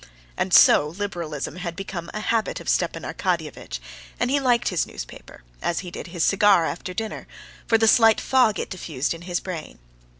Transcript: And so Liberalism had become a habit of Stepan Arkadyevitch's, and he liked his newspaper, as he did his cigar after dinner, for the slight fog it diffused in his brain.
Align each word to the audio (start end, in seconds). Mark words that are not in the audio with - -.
And 0.35 0.51
so 0.51 0.87
Liberalism 0.87 1.57
had 1.57 1.75
become 1.75 2.09
a 2.11 2.21
habit 2.21 2.59
of 2.59 2.67
Stepan 2.67 3.03
Arkadyevitch's, 3.03 3.79
and 4.19 4.31
he 4.31 4.39
liked 4.39 4.69
his 4.69 4.87
newspaper, 4.87 5.43
as 5.61 5.81
he 5.81 5.91
did 5.91 6.07
his 6.07 6.23
cigar 6.25 6.65
after 6.65 6.91
dinner, 6.95 7.27
for 7.67 7.77
the 7.77 7.87
slight 7.87 8.19
fog 8.19 8.57
it 8.57 8.71
diffused 8.71 9.13
in 9.13 9.21
his 9.21 9.39
brain. 9.39 9.77